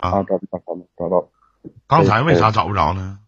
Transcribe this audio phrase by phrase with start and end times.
[0.00, 1.28] 啊，找，找到找到找到，
[1.86, 3.18] 刚才为啥找不着呢？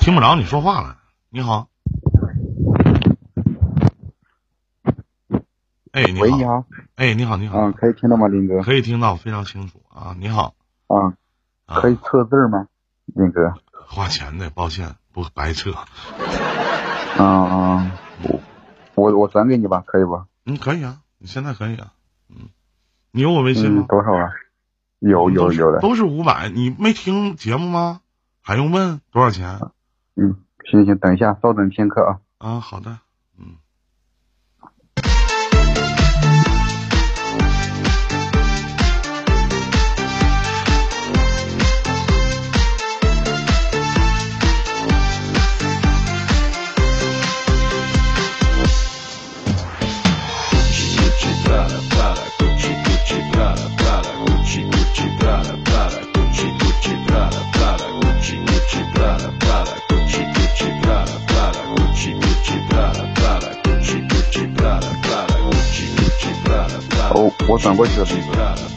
[0.00, 0.96] 听不着你说话了。
[1.28, 1.68] 你好，
[5.92, 8.62] 哎，你喂，你好，好，哎，你好，你好，啊，可以听到吗，林哥？
[8.62, 10.16] 可以听到，非常清楚啊。
[10.18, 10.54] 你好，
[10.86, 11.12] 啊，
[11.66, 12.68] 啊可以测字吗，
[13.04, 13.52] 林哥？
[13.86, 15.72] 花钱的，抱歉，不白测。
[15.72, 17.92] 啊啊，
[18.94, 20.22] 我我我转给你吧，可以不？
[20.46, 21.92] 嗯，可以啊，你现在可以啊。
[22.30, 22.48] 嗯，
[23.10, 23.86] 你有我微信嗯，吗？
[23.88, 24.30] 多少啊？
[25.00, 26.48] 有有有的，都是五百。
[26.48, 28.00] 你没听节目吗？
[28.40, 29.58] 还用问多少钱？
[30.14, 30.36] 嗯，
[30.70, 32.20] 行行，等一下，稍等片刻啊。
[32.38, 32.98] 啊，好的，
[67.66, 68.75] 转过去的是一个。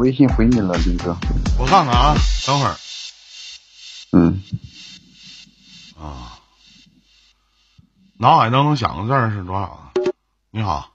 [0.00, 1.14] 微信回你了，林哥。
[1.58, 2.14] 我看看啊，
[2.46, 2.74] 等会儿
[4.12, 4.42] 嗯，
[5.94, 6.40] 啊。
[8.16, 9.92] 脑海当中想的字儿是多少啊？
[10.50, 10.90] 你好，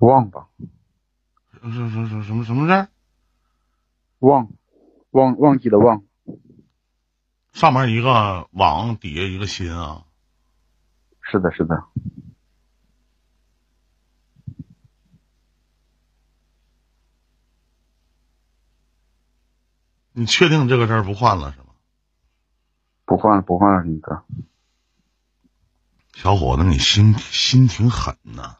[0.00, 0.48] 忘吧，
[1.62, 2.88] 是是是是什么什么字儿？
[4.18, 4.50] 忘，
[5.10, 6.02] 忘忘记的忘。
[7.54, 10.04] 上面一个网，底下一个心啊。
[11.22, 11.82] 是的，是的。
[20.12, 21.66] 你确定这个事儿不换了是吗？
[23.04, 24.22] 不换了，不换了，林哥。
[26.14, 28.58] 小伙子，你心心挺狠呐，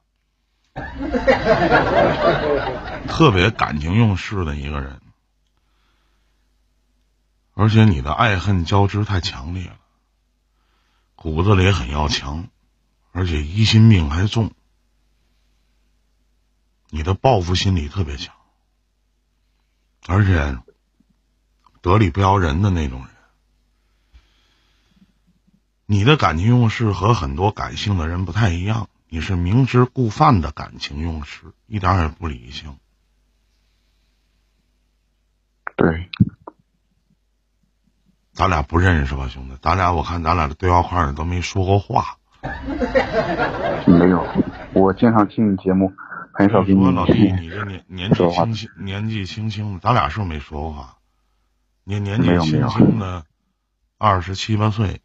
[3.06, 5.00] 特别感情用事的一个人，
[7.54, 9.78] 而且你的爱恨交织太强烈了，
[11.14, 12.48] 骨子里很要强，
[13.12, 14.50] 而且疑心病还重，
[16.88, 18.34] 你的报复心理特别强，
[20.08, 20.58] 而且
[21.82, 23.08] 得理不饶人的那种人。
[25.84, 32.78] 你的感情用事和很多感性的人不太一样，你是明知故犯的感情用事，一点儿也不理性。
[35.76, 36.08] 对，
[38.32, 39.56] 咱俩不认识吧，兄弟？
[39.60, 42.16] 咱俩我看咱俩的对话框里都没说过话。
[43.86, 44.24] 没有，
[44.72, 45.92] 我经常听你节目，
[46.32, 50.96] 很少说老弟， 你这年年纪轻轻，年纪轻轻的，咱俩是不是没说过话？
[51.84, 53.26] 你年纪轻轻的，
[53.98, 55.02] 二十七八岁，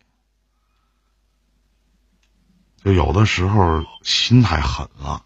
[2.84, 5.26] 就有的时候心太狠了，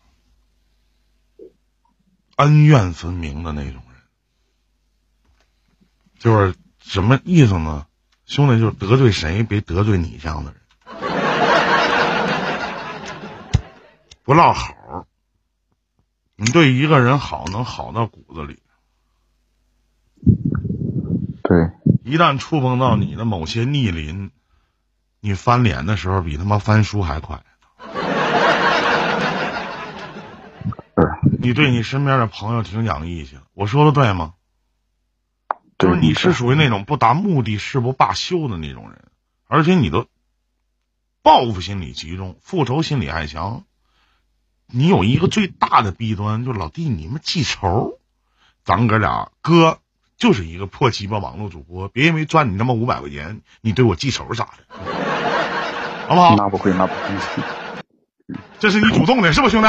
[2.38, 4.02] 恩怨分明的那种人，
[6.18, 7.86] 就是什么意思呢？
[8.26, 10.62] 兄弟，就是得罪谁别得罪你这样的人，
[14.24, 15.06] 不落好。
[16.38, 18.64] 你对一个人好，能好到骨子里。
[21.52, 21.70] 对，
[22.06, 24.32] 一旦触碰到你的某些逆鳞，
[25.20, 27.44] 你翻脸的时候比他妈翻书还快。
[31.42, 34.36] 你对你身边的朋友挺讲义气的，我说的对吗？
[35.78, 39.04] 就是你是属于那种不达目的誓不罢休的那种人，
[39.48, 40.06] 而且你的
[41.22, 43.66] 报复心理集中，复仇心理还强。
[44.68, 48.00] 你有一个最大的弊端，就是老弟你们记仇。
[48.64, 49.81] 咱哥俩哥
[50.22, 54.86] 就是一个破鸡巴网络主播，别因为赚你他妈五百块钱，你对我记仇啥的，
[56.08, 56.36] 好不好？
[56.36, 57.00] 那不会，那不会。
[58.60, 59.68] 这是你主动的，是不兄弟？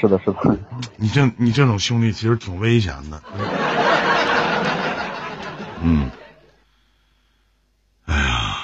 [0.00, 0.58] 是的，是的。
[0.96, 3.22] 你这你这种兄弟其实挺危险的。
[5.82, 6.10] 嗯，
[8.06, 8.56] 哎呀，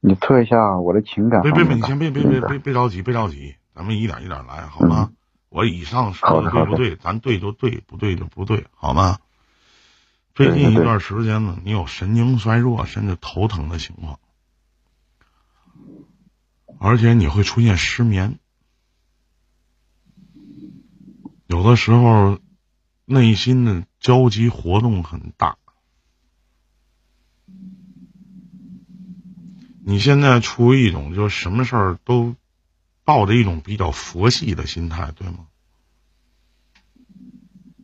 [0.00, 1.76] 你测一下我的情感别别别。
[1.76, 5.12] 你先别别别别别着急，别着急，咱们一点一点来，好吗？
[5.48, 6.96] 我以上说的对不对？
[6.96, 9.18] 咱对就对，不对就不对，好吗？
[10.34, 14.18] 最近一段时间呢，你有神经衰弱甚至头疼的情况，
[16.78, 18.38] 而且你会出现失眠，
[21.46, 22.38] 有的时候
[23.04, 25.56] 内心的焦集活动很大。
[29.88, 32.34] 你现在处于一种就是什么事儿都
[33.04, 35.46] 抱着一种比较佛系的心态，对吗？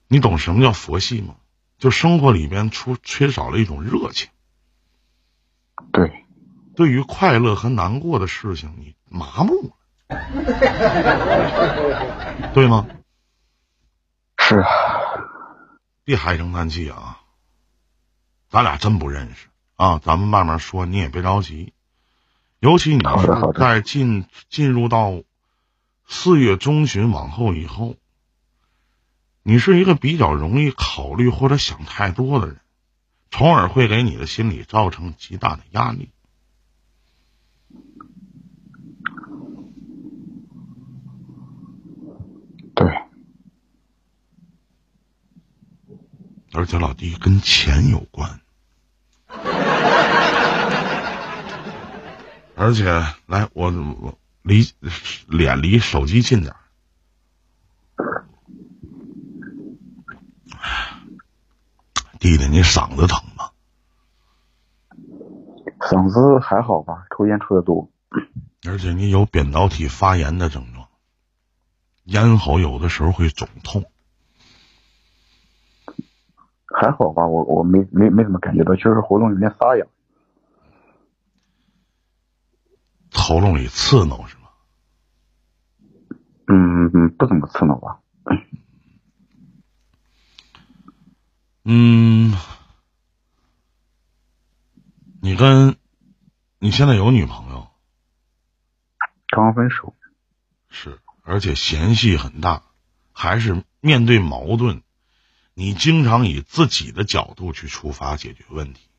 [0.08, 1.36] 你懂什么叫佛系吗？
[1.78, 4.28] 就生活里边出缺少了一种热情。
[5.92, 6.24] 对，
[6.74, 9.72] 对于快乐和难过的事情，你麻木
[10.08, 10.18] 了，
[12.52, 12.88] 对吗？
[14.38, 14.68] 是啊。
[16.02, 17.20] 别唉声叹气啊！
[18.48, 19.46] 咱俩真不认识
[19.76, 21.72] 啊，咱们慢慢说，你也别着急。
[22.62, 23.26] 尤其你是
[23.58, 25.24] 在进进入到
[26.06, 27.96] 四月中旬往后以后，
[29.42, 32.60] 你是一个比较容易考虑或者想太多的人，
[33.32, 36.10] 从而会给你的心理造成极大的压力。
[42.76, 42.96] 对，
[46.52, 48.41] 而且老弟跟钱有关。
[52.62, 52.84] 而且，
[53.26, 54.62] 来，我我离
[55.26, 56.54] 脸离手机近点
[62.20, 63.50] 弟弟，你嗓子疼吗？
[65.80, 67.90] 嗓子还好吧，抽烟抽的多。
[68.64, 70.86] 而且你有扁桃体发炎的症状，
[72.04, 73.82] 咽喉有的时候会肿痛。
[76.66, 79.84] 还好吧，我我没没没怎么感觉到，就是喉咙有点沙哑。
[83.32, 84.50] 喉咙里刺挠是吗？
[86.48, 87.98] 嗯嗯，不怎么刺挠吧。
[91.64, 92.34] 嗯，
[95.22, 95.78] 你跟
[96.58, 97.68] 你现在有女朋友？
[99.28, 99.94] 刚分手。
[100.68, 102.64] 是，而且嫌隙很大，
[103.12, 104.82] 还是面对矛盾，
[105.54, 108.90] 你经常以自己的角度去出发解决问题。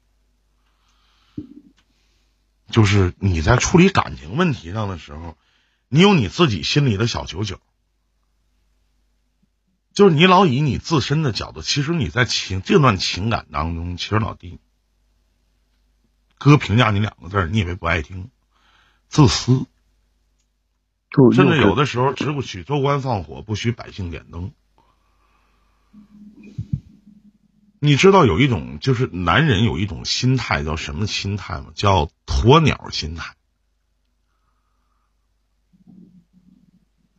[2.73, 5.37] 就是你在处理感情问题上的时候，
[5.89, 7.61] 你有你自己心里的小九九。
[9.93, 14.59] 就是你老以你自身的角度，其实你在情这段情感当中，其实老弟，
[16.39, 18.31] 哥评价你两个字，你以为不爱听，
[19.07, 19.67] 自私，
[21.31, 24.51] 甚至有的时候，只不许州官放火，不许百姓点灯。
[27.83, 31.65] 你知道有一种就是男人有一种心态叫什么心态吗？
[31.75, 33.33] 叫鸵鸟心态。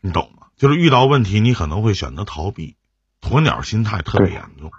[0.00, 0.46] 你懂吗？
[0.56, 2.76] 就是遇到问题，你可能会选择逃避，
[3.20, 4.72] 鸵鸟心态特别严重，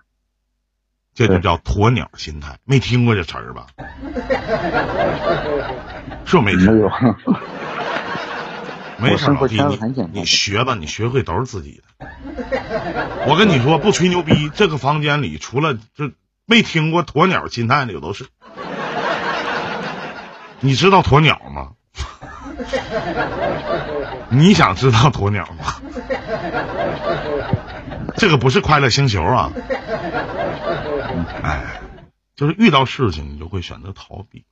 [1.13, 2.57] 这就叫鸵鸟心态。
[2.63, 3.67] 没听过这词儿吧？
[6.25, 6.89] 是没听过。
[8.97, 9.79] 没事，老弟，你
[10.19, 12.07] 你学吧，你学会都是自己的。
[13.27, 16.11] 我跟你说，不吹牛逼，这个房间里除了这
[16.45, 18.27] 没听过鸵鸟心态的有都是。
[20.61, 21.71] 你知道鸵鸟吗？
[24.29, 25.81] 你想知道鸵鸟吗？
[28.15, 29.51] 这个不是快乐星球啊！
[31.43, 31.81] 哎，
[32.35, 34.45] 就是遇到事情你就会选择逃避。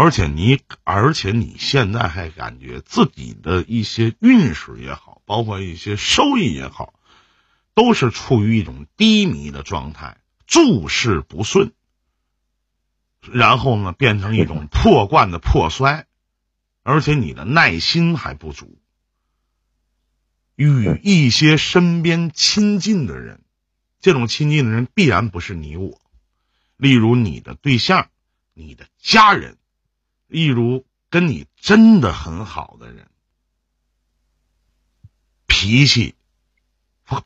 [0.00, 6.94] 而且你，而且你现在还感觉自己的一些运势也好，包括一些收益也好，
[7.74, 11.72] 都是处于一种低迷的状态，诸事不顺，
[13.22, 16.06] 然后呢，变成一种破罐子破摔，
[16.84, 18.78] 而且你的耐心还不足，
[20.54, 23.42] 与一些身边亲近的人，
[23.98, 26.00] 这种亲近的人必然不是你我，
[26.76, 28.10] 例如你的对象、
[28.54, 29.57] 你的家人。
[30.28, 33.08] 例如，跟你真的很好的人，
[35.46, 36.14] 脾气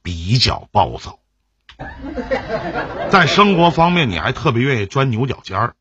[0.02, 1.18] 比较暴躁，
[3.10, 5.76] 在生活方面你还特别愿意钻牛角尖儿，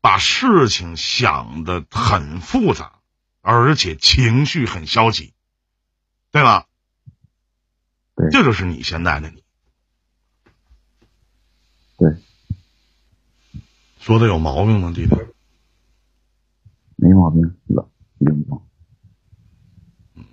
[0.00, 2.98] 把事情想的很复杂，
[3.42, 5.34] 而且情绪很消极，
[6.30, 6.66] 对吧？
[8.32, 9.44] 这就是你现在的你。
[11.98, 12.16] 对，
[14.00, 15.14] 说的有毛病吗，弟弟？
[17.00, 17.88] 没毛病，了，
[18.18, 18.66] 有毛。
[20.16, 20.24] 嗯，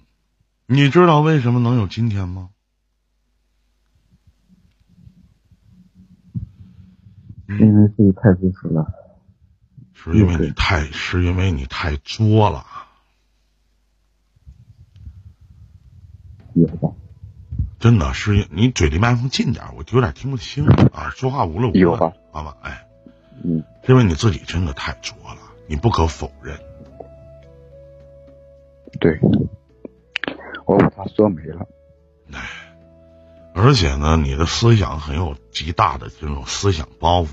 [0.65, 2.49] 你知道为什么能有今天吗？
[7.47, 8.91] 是因为自己太自私了。
[9.93, 12.65] 是因为你太，是因为你太作了。
[16.55, 16.89] 有吧？
[17.77, 21.79] 真的是你嘴离麦克风近点，我有点听不清啊，说话无了无了。
[21.79, 22.11] 有吧？
[22.31, 22.87] 好吧，哎，
[23.43, 26.57] 嗯，因为你自己真的太作了，你不可否认。
[28.99, 29.19] 对，
[30.65, 31.67] 我把他说没了。
[32.31, 32.41] 哎，
[33.53, 37.29] 而且呢，你的思想很有极大的这种思想包袱。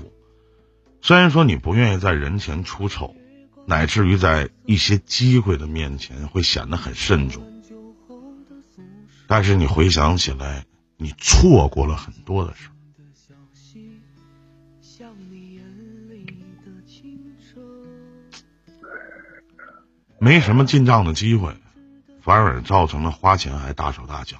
[1.01, 3.15] 虽然说你不愿意在人前出丑，
[3.65, 7.43] 乃至于在一些机会的面前会显得很慎重，
[9.27, 10.65] 但是你回想起来，
[10.97, 12.69] 你错过了很多的事。
[20.23, 21.53] 没什么进账的机会，
[22.21, 24.37] 反而造成了花钱还大手大脚。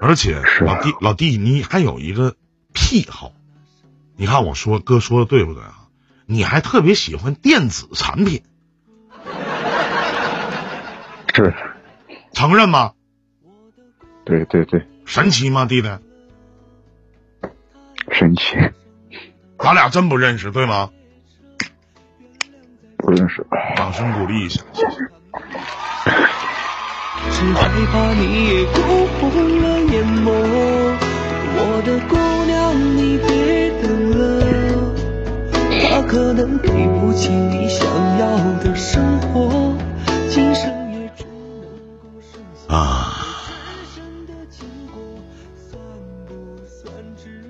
[0.00, 2.34] 而且老弟，老弟，你还有一个
[2.74, 3.30] 癖好，
[4.16, 5.86] 你看我说哥说的对不对啊？
[6.26, 8.42] 你还特别喜欢电子产品，
[11.32, 11.54] 是
[12.32, 12.94] 承认吗？
[14.24, 15.88] 对对对，神奇吗，弟弟？
[18.10, 18.56] 神奇。
[19.56, 20.90] 咱俩真不认识对吗？
[23.88, 24.96] 掌声鼓励一下，谢谢。
[27.30, 30.28] 只害怕你也哭红了眼眸，
[31.56, 32.14] 我的姑
[32.44, 32.54] 娘
[32.98, 34.20] 你别等了，
[35.88, 36.68] 他可能给
[37.00, 37.86] 不起你想
[38.18, 39.74] 要的生活，
[40.28, 43.24] 今生也只能够剩下啊。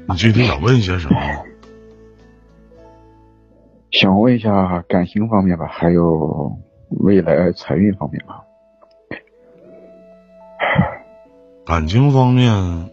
[0.06, 1.18] 你具体想问些什么？
[4.00, 6.56] 想问一下感情方面吧，还有
[6.88, 8.44] 未来财运方面吧。
[11.66, 12.92] 感情方面，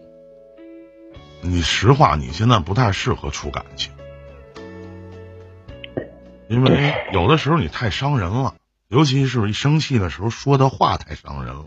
[1.42, 3.92] 你实话，你现在不太适合处感情，
[6.48, 8.54] 因为有的时候你太伤人了，
[8.88, 11.66] 尤其是一生气的时候说的话太伤人了。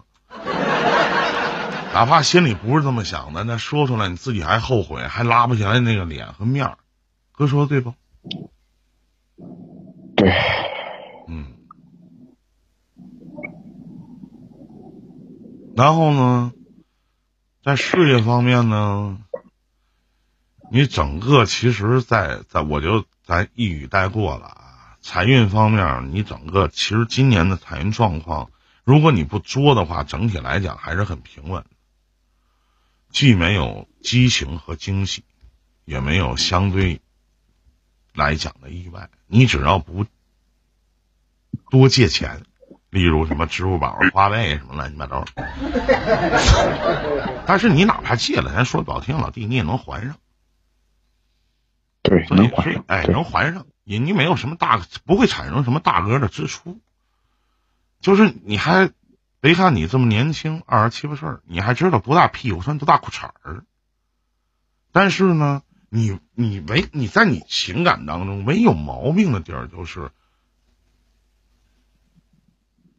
[1.93, 6.77] 哪怕心里不是这么想的，那说出来你自己还后悔，还拉不下来那个脸和面儿。
[7.31, 7.93] 哥说的对不？
[10.19, 10.33] 对，
[11.27, 11.45] 嗯。
[15.75, 16.51] 然后呢，
[17.63, 19.17] 在事业方面呢，
[20.71, 24.97] 你整个其实在，在我就咱一语带过了啊。
[25.01, 28.51] 财运方面，你整个其实今年的财运状况，
[28.83, 31.63] 如果你不作的话，整体来讲还是很平稳，
[33.09, 35.23] 既没有激情和惊喜，
[35.85, 36.99] 也没有相对
[38.19, 39.09] 来讲的意外。
[39.25, 40.05] 你只要不
[41.71, 42.43] 多借钱，
[42.89, 45.25] 例如什么支付宝、花呗什么乱七八糟，
[47.47, 50.17] 但是你哪怕借了，咱说不好听，老弟你也能还上。
[52.01, 52.83] 对，能还上。
[52.87, 56.79] 哎，能还上，也你没有什么大，不会产生什么大额的支出。
[58.01, 58.91] 就是你还
[59.41, 63.63] 别看你这么年轻，二十七八岁，你还知道多大屁股穿多大裤衩儿。
[64.91, 70.11] 但是呢，你你唯你在你情感当中唯有毛病的地儿就是，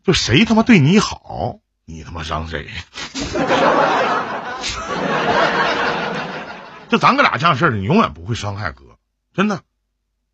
[0.02, 2.68] 就谁他妈对你好，你他妈伤谁。
[6.88, 8.98] 就咱哥俩这样事儿，你永远不会伤害哥，
[9.32, 9.62] 真的。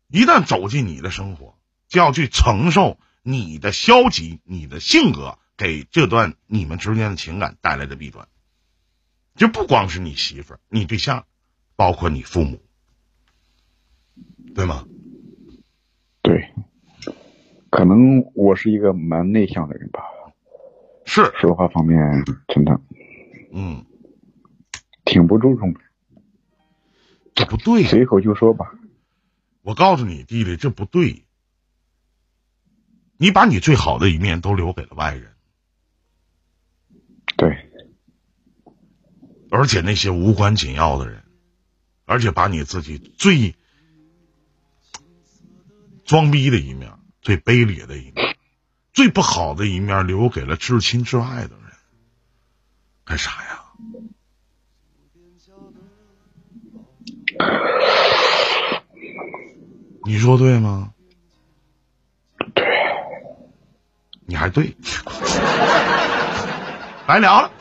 [0.07, 1.55] 一旦走进你的生活，
[1.87, 8.27] 就要去承受你的消极、你的性格给这段你们之间的情感带来的弊端。
[9.35, 11.27] 就不光是你媳妇儿、你对象，
[11.77, 12.59] 包括你父母，
[14.53, 14.83] 对吗？
[16.21, 16.51] 对，
[17.69, 20.01] 可能我是一个蛮内向的人吧，
[21.05, 21.97] 是，说话方面
[22.47, 22.81] 真的
[23.53, 23.85] 嗯，
[25.05, 25.79] 挺不注重的，
[27.33, 27.83] 这不对。
[27.83, 28.73] 随口就说吧。
[29.61, 31.23] 我告诉你，弟弟，这不对。
[33.17, 35.31] 你把你最好的一面都留给了外人，
[37.35, 37.69] 对，
[39.49, 41.23] 而且那些无关紧要的人，
[42.07, 43.53] 而且把你自己最
[46.05, 46.89] 装逼的一面、
[47.21, 48.37] 最卑劣的一面、
[48.93, 51.63] 最不好的一面留给了至亲至爱的人，
[53.03, 53.65] 干啥呀？
[60.05, 60.93] 你说对吗？
[62.55, 62.65] 对，
[64.25, 64.73] 你还对，
[67.05, 67.51] 白聊了。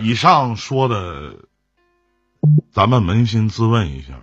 [0.00, 1.36] 以上说的，
[2.72, 4.20] 咱们扪心自问一下，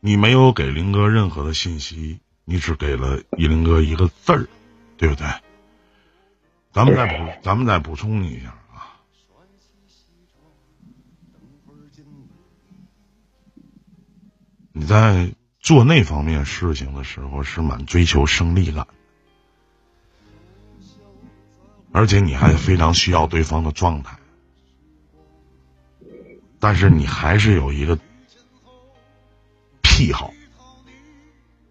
[0.00, 4.48] 你没有给林哥任何的信息，你只给了一林哥一个字儿，
[4.96, 5.26] 对不对？
[6.72, 8.96] 咱们再补，咱们再补充一下啊。
[14.72, 18.88] 你在做那方面事情的时候是蛮追求胜利感，
[21.92, 24.16] 而且你还非常需要对方的状态，
[26.58, 27.98] 但是你还是有一个
[29.82, 30.32] 癖好，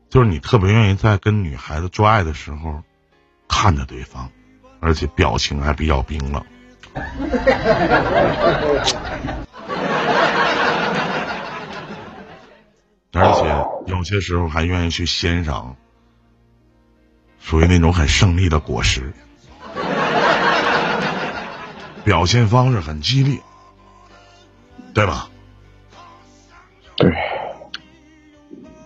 [0.09, 2.83] 就是你特别愿意在跟女孩子做爱的时候
[3.47, 4.29] 看着对方，
[4.79, 6.45] 而且表情还比较冰冷。
[13.13, 15.75] 而且有些时候还愿意去欣赏，
[17.39, 19.13] 属于那种很胜利的果实，
[22.03, 23.39] 表现方式很激烈，
[24.93, 25.29] 对吧？
[26.95, 27.11] 对，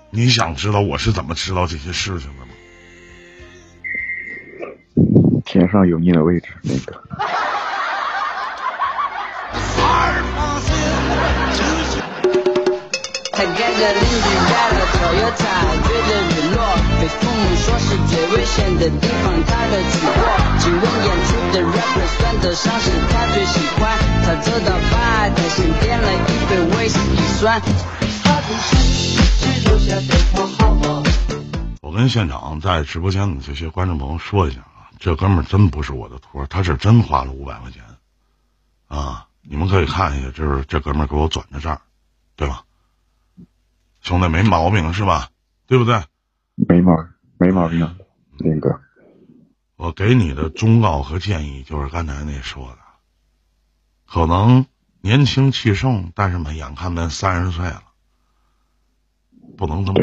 [0.10, 2.52] 你想知道我是怎么知道这些事情的吗？
[5.46, 7.02] 天上有你的位置，那个。
[13.32, 14.18] 他盖着邻居
[14.50, 15.54] 家的 Toyota，
[15.86, 16.12] 追着
[17.06, 20.18] 日落，被父母说是最危险的地方，他的去过。
[20.60, 23.98] 请问演出的 rapper 算得上是他最喜欢。
[24.24, 27.62] 他走到吧台先点了一杯威士忌酸。
[27.62, 28.76] 他不是
[29.40, 31.04] 只留下电话号码。
[31.82, 37.84] 我跟现场在直播间的这些观众朋友说一下啊，这哥们儿真不是我的托，他是真花了五百块钱
[38.88, 39.28] 啊！
[39.48, 41.80] 你们可以看一下，这是这哥们儿给我转的账，
[42.36, 42.64] 对吧？
[44.02, 45.30] 兄弟没毛病是吧？
[45.68, 46.02] 对不对？
[46.56, 46.96] 没毛
[47.38, 47.98] 没毛病，
[48.38, 48.82] 林哥。
[49.76, 52.78] 我给你的忠告和建议就是刚才那说的，
[54.06, 54.66] 可能
[55.02, 57.84] 年轻气盛，但是嘛，眼看奔三十岁了，
[59.58, 60.00] 不能这么。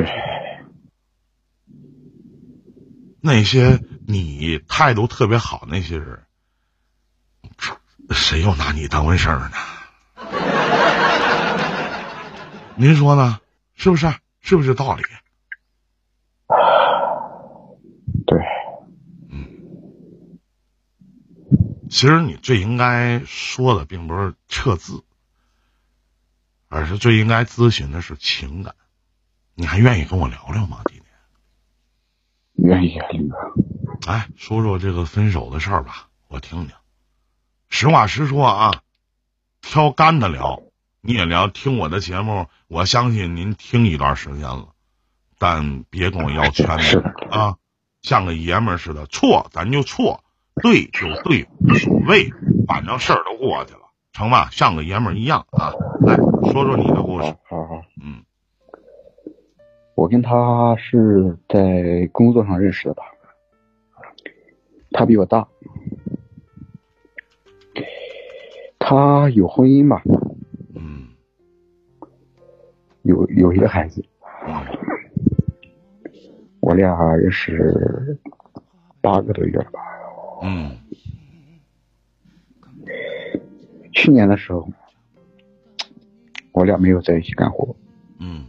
[3.23, 6.23] 那些你态度特别好那些人，
[8.11, 9.57] 谁又拿你当回事儿呢？
[12.77, 13.41] 您说呢？
[13.75, 14.13] 是不是？
[14.41, 15.03] 是不是道理？
[18.27, 18.39] 对，
[21.93, 25.05] 其实你最应该说的并不是撤资，
[26.69, 28.75] 而是最应该咨询的是情感。
[29.55, 30.81] 你还愿意跟我聊聊吗？
[30.87, 31.05] 弟弟，
[32.55, 33.37] 愿意啊，林哥。
[34.11, 36.75] 哎，说说这个分手的事儿吧，我听听。
[37.69, 38.83] 实话实说啊，
[39.61, 40.63] 挑干的聊，
[41.03, 41.49] 你也聊。
[41.49, 44.71] 听我的节目，我相信您听一段时间了，
[45.39, 47.59] 但别跟我要圈子啊，
[48.01, 50.25] 像个爷们儿似的，错咱就错，
[50.61, 52.29] 对就对，无所谓，
[52.67, 53.81] 反正事儿都过去了，
[54.13, 54.49] 成吧？
[54.51, 55.73] 像个爷们儿一样啊。
[56.01, 56.17] 来
[56.53, 58.23] 说说你的故事好，好好，嗯
[59.95, 63.05] 我跟他是在工作上认识的吧？
[64.91, 65.49] 他比我大，
[68.79, 70.03] 他有婚姻吧，
[70.75, 71.09] 嗯
[73.03, 74.05] 有有一个孩子。
[74.47, 74.55] 嗯
[76.61, 78.17] 我俩认识
[79.01, 79.81] 八个多月了吧？
[80.43, 80.77] 嗯
[83.93, 84.69] 去年的时候，
[86.53, 87.75] 我俩没有在一起干活。
[88.19, 88.45] 嗯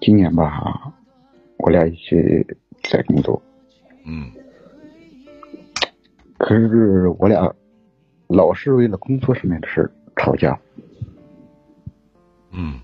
[0.00, 0.92] 今年吧，
[1.58, 2.16] 我俩一起
[2.90, 3.40] 在工作，
[4.04, 4.32] 嗯
[6.38, 7.54] 可是我俩
[8.26, 10.58] 老是为了工作上面的事儿吵架。
[12.50, 12.80] 嗯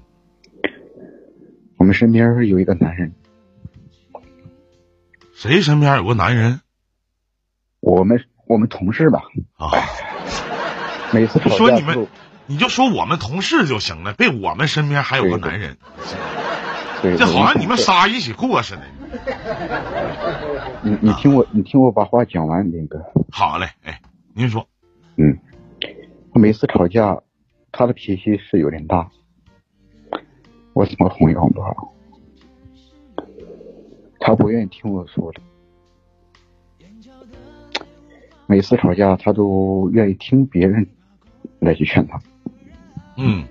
[1.77, 3.13] 我们身边有一个男人，
[5.39, 6.63] 谁身边有个男人
[7.79, 9.23] 我们我们同事吧，
[9.57, 9.71] 啊？
[11.15, 12.09] 每次吵说你们
[12.47, 15.77] 你就说我们同事就行了，别我们身边还有个男人，
[17.03, 18.83] 对，这好像你们仨一起过似的。
[20.83, 22.99] 你你听我你听我把话讲完，林哥。
[23.31, 24.01] 好嘞，哎，
[24.35, 24.67] 您说，
[25.17, 25.39] 嗯，
[26.35, 27.23] 每次吵架，
[27.71, 29.09] 他的脾气是有点大，
[30.73, 31.95] 我怎么哄也哄不好。
[34.19, 35.41] 他不愿意听我说的，
[38.47, 40.87] 每次吵架他都愿意听别人
[41.61, 42.21] 来去劝他。
[43.17, 43.45] 嗯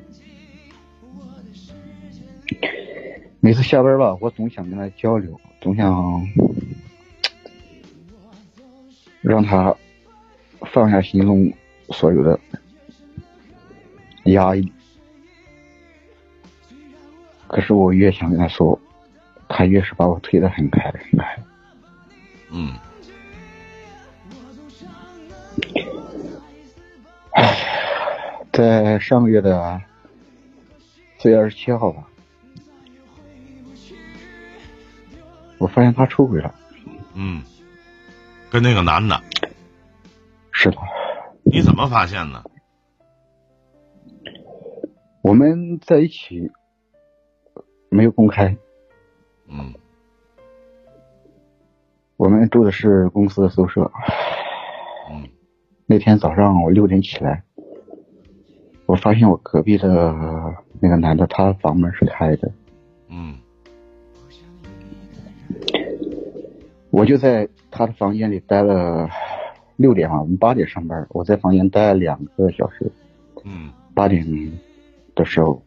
[3.40, 6.28] 每次下班吧，我总想跟他交流，总想
[9.22, 9.76] 让他
[10.62, 11.52] 放下心中
[11.90, 12.40] 所有的
[14.26, 14.70] 压抑。
[17.48, 18.78] 可是我越想跟他说，
[19.58, 21.40] 他越是把我推得很开很开。
[22.52, 22.76] 嗯
[28.54, 29.82] 在上个月的
[31.18, 32.08] 四月二十七号吧，
[35.58, 36.54] 我发现他出轨了。
[37.16, 37.42] 嗯，
[38.52, 39.20] 跟那个男的，
[40.52, 40.78] 是的，
[41.44, 42.44] 你怎么发现的？
[45.24, 46.52] 我们在一起
[47.90, 48.56] 没有公开。
[49.48, 49.74] 嗯。
[52.16, 53.92] 我们住的是公司的宿舍。
[55.12, 55.28] 嗯。
[55.86, 57.44] 那天早上我六点起来，
[58.86, 60.14] 我发现我隔壁的
[60.80, 62.52] 那个男的，他房门是开的，
[63.10, 63.38] 嗯。
[66.90, 69.10] 我就在他的房间里待了
[69.76, 72.92] 六点嘛，我们八点上班，我在房间待了两个小时。
[73.44, 73.72] 嗯。
[73.94, 74.26] 八点
[75.16, 75.62] 的时候，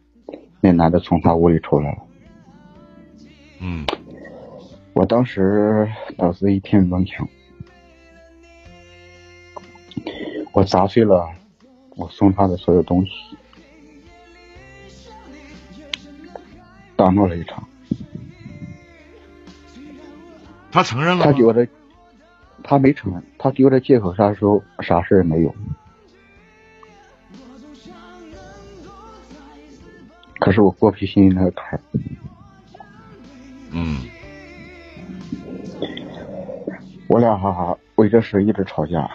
[0.61, 1.97] 那男的从他屋里出来了，
[3.63, 3.85] 嗯
[4.93, 7.27] 我当时脑子一片乱想，
[10.51, 11.29] 我砸碎了
[11.95, 13.11] 我送他的所有东西，
[16.95, 17.63] 大闹了一场。
[20.71, 21.31] 他承认了吗？
[21.31, 21.67] 他给我的，
[22.63, 25.55] 他没承认，他给我的借口啥时候啥事也没有。
[30.39, 31.81] 可是我过不去心里那个坎儿，
[33.71, 33.97] 嗯
[37.07, 39.09] 我俩哈哈为这事一直吵架。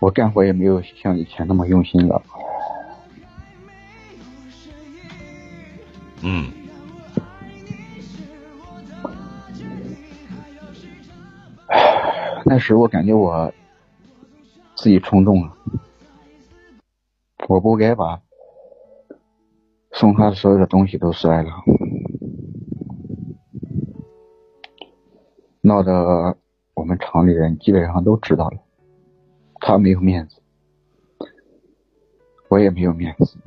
[0.00, 2.22] 我干活也没有像以前那么用心了。
[6.22, 6.50] 嗯
[12.44, 13.52] 那时我感觉我
[14.76, 15.56] 自己冲动了，
[17.48, 18.20] 我不该把
[19.94, 21.50] 送他所有的东西都摔了，
[25.60, 26.36] 闹得
[26.74, 28.58] 我们厂里人基本上都知道了，
[29.60, 30.42] 他没有面子，
[32.48, 33.38] 我也没有面子。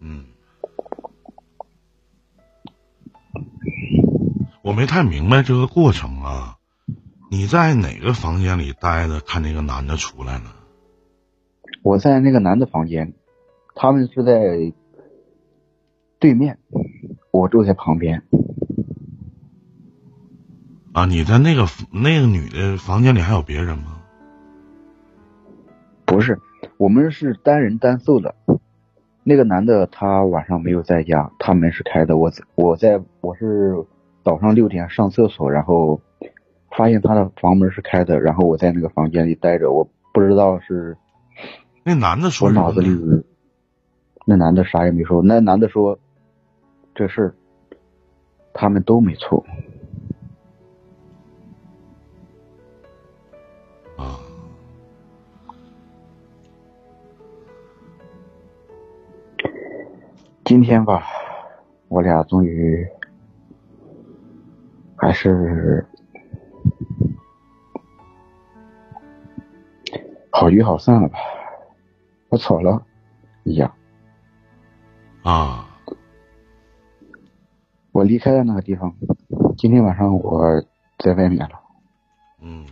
[0.00, 0.26] 嗯，
[4.62, 6.58] 我没太明白这个过程啊。
[7.30, 9.20] 你在哪个房间里待着？
[9.20, 10.54] 看那个男的出来了。
[11.82, 13.14] 我在那个男的房间，
[13.74, 14.72] 他们是在
[16.20, 16.58] 对面，
[17.32, 18.22] 我住在旁边。
[20.92, 24.02] 啊，你在那个那个女的房间里还有别人吗？
[26.04, 26.38] 不是，
[26.76, 28.34] 我们是单人单宿的。
[29.22, 32.16] 那个男的他晚上没有在家，他门是开的。
[32.16, 33.74] 我在我在我是
[34.22, 36.02] 早上六点上厕所，然后
[36.76, 40.98] 发现他的房门是开的，然后我在那个房间里待着，我不知道是
[41.82, 43.24] 那男的说我脑子里？
[44.26, 45.98] 那男的啥也没说，那男的说
[46.94, 47.34] 这事儿
[48.52, 49.44] 他们都没错。
[53.96, 54.20] 啊，
[60.44, 61.04] 今天吧，
[61.88, 62.86] 我俩终于
[64.96, 65.86] 还是
[70.30, 71.18] 好聚好散了吧，
[72.28, 72.84] 不吵了
[73.44, 73.72] 一样。
[75.22, 75.69] 啊，
[78.00, 78.90] 我离开了那个地方，
[79.58, 80.42] 今天晚上我
[81.00, 81.60] 在外面了，
[82.40, 82.64] 嗯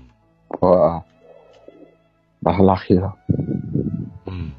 [0.58, 1.04] 我
[2.42, 3.14] 把他拉黑了。
[4.24, 4.50] 嗯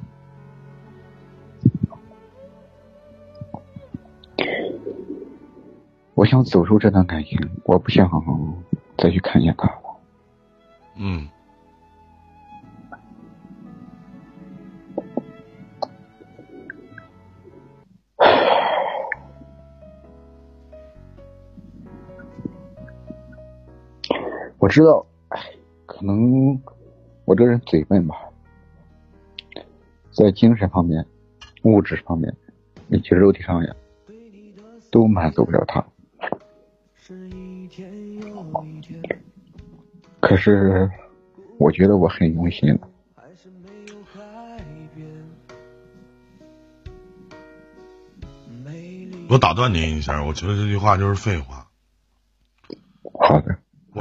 [6.13, 8.07] 我想走出这段感情，我不想
[8.95, 9.81] 再去看见他了。
[10.97, 11.27] 嗯
[24.69, 25.41] 我知道，哎，
[25.87, 26.61] 可能
[27.25, 28.15] 我这人嘴笨吧，
[30.11, 31.03] 在精神方面、
[31.63, 32.31] 物质方面
[32.89, 33.75] 以及肉体上面，
[34.91, 35.83] 都满足不了他。
[40.19, 40.87] 可是，
[41.57, 42.87] 我觉得我很用心了。
[49.31, 51.65] 我打断您一下，我觉得这句话就是废话。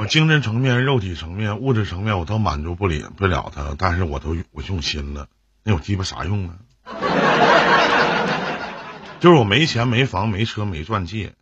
[0.09, 5.29] 精神层面、肉体层面、物质层面我都满足不了不了他，但是我都我用心了，
[5.62, 6.57] 那有鸡巴啥用啊？
[9.21, 11.33] 就是我没钱、没房、没车、没钻戒，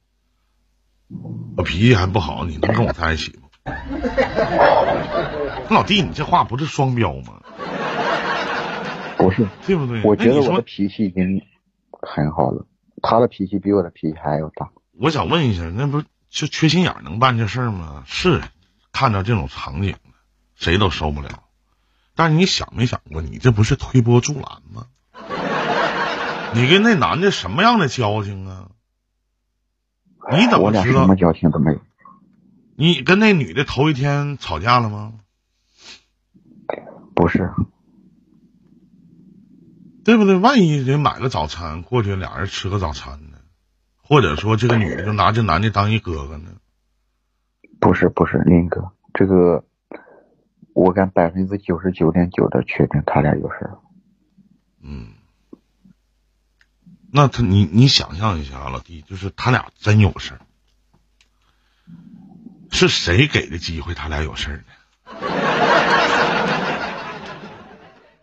[1.57, 3.48] 我脾气还不好，你能跟我在一起吗？
[5.70, 7.40] 老弟，你这话不是双标吗？
[9.18, 10.02] 不是，对不对？
[10.05, 11.42] 我觉得我的脾气已经
[11.90, 12.66] 很好了，
[13.02, 14.70] 他的脾气比我的脾气还要大。
[14.98, 18.05] 我想问一下，那不是就缺心眼儿能办这事儿吗？
[18.07, 18.40] 是，
[18.96, 19.94] 看到这种场景，
[20.54, 21.42] 谁都受不了。
[22.14, 24.87] 但是你想没想过，你这不是推波助澜吗？
[26.54, 28.70] 你跟那男的什么样的交情啊？
[30.32, 31.14] 你怎么知道什么？
[31.14, 31.80] 交情都没有。
[32.74, 35.12] 你跟那女的头一天吵架了吗？
[37.14, 37.52] 不是，
[40.06, 40.37] 对不对？
[40.37, 43.37] 万一人买个早餐过去，俩人吃个早餐呢？
[44.00, 46.52] 或者说这个女的就拿这男的当一哥哥呢？
[47.80, 49.64] 不是不是，林哥，这个
[50.72, 53.78] 我敢百分之九十九点九的确定他俩有事儿。
[54.82, 55.14] 嗯，
[57.12, 60.40] 那他你你想象一下啊，老弟，就是他俩真有事儿，
[62.70, 64.64] 是谁给的机会他俩有事儿呢？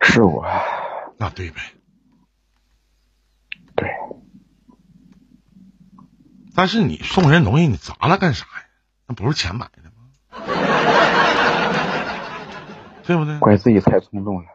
[0.02, 0.44] 是我，
[1.18, 1.60] 那对呗。
[3.74, 3.88] 对，
[6.54, 8.63] 但是你送人东西，你砸了干啥呀？
[9.06, 9.92] 那不是钱买的吗？
[13.06, 13.38] 对不对？
[13.38, 14.46] 怪自己太冲动了。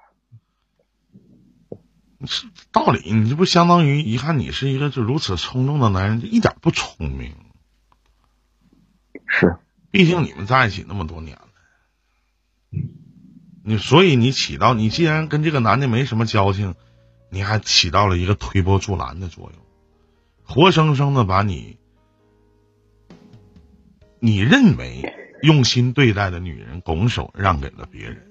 [2.25, 7.33] 是道理，你这不相当于一看你是一个就如此冲动的男人，一点不聪明。
[9.25, 9.55] 是，
[9.89, 11.47] 毕竟你们在一起那么多年了，
[13.63, 16.75] 你所以你起到你既然跟这个男的没什么交情，
[17.29, 19.63] 你还起到了一个推波助澜的作用，
[20.43, 21.78] 活生生的把你
[24.19, 28.27] 你认为用心对待的女人拱手让给了别人。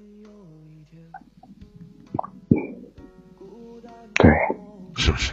[4.14, 4.30] 对，
[4.96, 5.32] 是不是？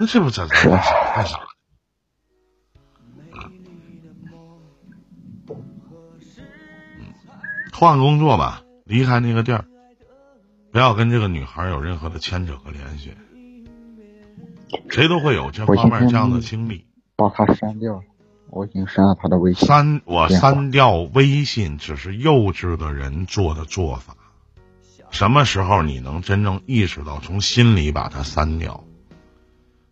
[0.00, 0.80] 那这不咋咋是啊
[1.16, 1.40] 干啥？
[3.32, 3.50] 嗯，
[7.72, 9.64] 换工作吧，离开那个地儿，
[10.70, 13.12] 不要跟这个女孩有任何的牵扯和联系。
[14.90, 16.86] 谁都会有这方面这样的经历。
[17.16, 18.02] 把他删掉了，
[18.50, 19.66] 我已经删了他的微信。
[19.66, 24.16] 删我删掉微信，只是幼稚的人做的做法。
[25.10, 28.84] 什么时候你能真正意识到从心里把它删掉？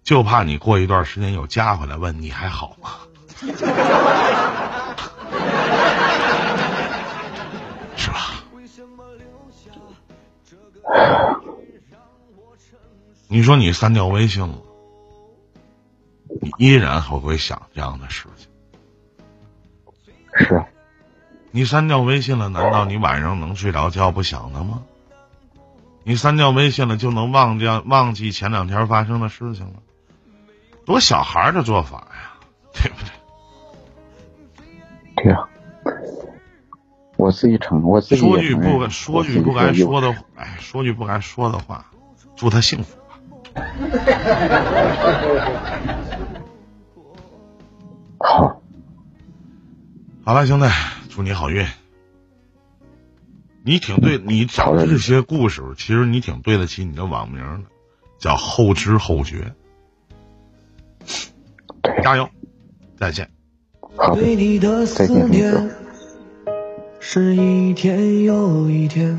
[0.02, 2.90] 就怕你过一段时间又加回来问你还好吗？
[7.96, 8.44] 是吧？
[13.28, 14.58] 你说你删掉微信了，
[16.40, 18.48] 你依然还会想这样的事情？
[20.38, 20.64] 是，
[21.50, 24.82] 你删掉微信了，难道你晚上能睡着觉不想他吗？
[26.04, 29.74] 你删掉微信了，就能忘掉忘记前两天发生的事情了？
[30.84, 32.32] 多小孩儿的做法呀，
[32.72, 33.10] 对不对？
[35.16, 35.48] 对呀、
[37.16, 41.86] 我自己承，我自己说句不说句不该说的，哎，说句不该说的话，
[42.36, 43.18] 祝他幸福吧。
[50.28, 50.66] 好了，兄弟，
[51.08, 51.64] 祝你好运。
[53.62, 57.70] 你挺对，你讲这些故事，其实你挺对得起你的网名的，
[58.18, 59.54] 叫后知后觉。
[62.02, 62.28] 加油，
[62.98, 63.30] 再见。
[63.96, 65.70] 好的，对你的思再见，林念哥。
[66.98, 69.16] 是一天又一天，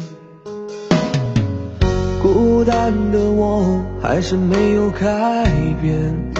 [2.21, 5.49] 孤单的我还是没有改
[5.81, 6.33] 变。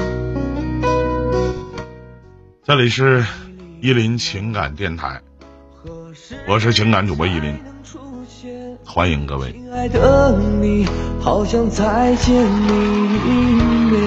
[2.65, 3.23] 这里是
[3.79, 5.21] 依林情感电台，
[6.47, 7.55] 我是情感主播依林，
[8.83, 9.51] 欢迎各位。
[9.51, 10.87] 亲爱的你，
[11.21, 12.73] 好想再见你
[13.13, 13.29] 一
[13.91, 14.06] 面。